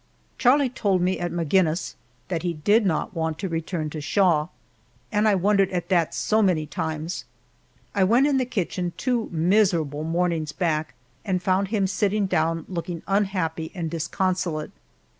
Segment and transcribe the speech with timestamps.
[0.39, 1.93] Charlie told me at Maginnis
[2.27, 4.47] that he did not want to return to Shaw,
[5.11, 7.25] and I wondered at that so many times.
[7.93, 13.03] I went in the kitchen two miserable mornings back and found him sitting down looking
[13.05, 14.71] unhappy and disconsolate.